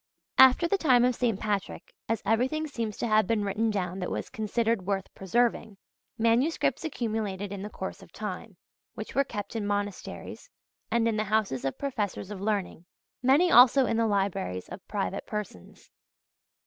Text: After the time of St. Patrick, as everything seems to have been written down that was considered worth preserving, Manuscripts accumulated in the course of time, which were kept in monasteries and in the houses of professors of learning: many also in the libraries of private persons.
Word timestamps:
After 0.39 0.67
the 0.67 0.79
time 0.79 1.05
of 1.05 1.13
St. 1.13 1.39
Patrick, 1.39 1.93
as 2.09 2.23
everything 2.25 2.65
seems 2.65 2.97
to 2.97 3.07
have 3.07 3.27
been 3.27 3.45
written 3.45 3.69
down 3.69 3.99
that 3.99 4.09
was 4.09 4.31
considered 4.31 4.87
worth 4.87 5.13
preserving, 5.13 5.77
Manuscripts 6.17 6.83
accumulated 6.83 7.51
in 7.51 7.61
the 7.61 7.69
course 7.69 8.01
of 8.01 8.11
time, 8.11 8.57
which 8.95 9.13
were 9.13 9.23
kept 9.23 9.55
in 9.55 9.67
monasteries 9.67 10.49
and 10.89 11.07
in 11.07 11.17
the 11.17 11.25
houses 11.25 11.65
of 11.65 11.77
professors 11.77 12.31
of 12.31 12.41
learning: 12.41 12.87
many 13.21 13.51
also 13.51 13.85
in 13.85 13.97
the 13.97 14.07
libraries 14.07 14.67
of 14.69 14.87
private 14.87 15.27
persons. 15.27 15.91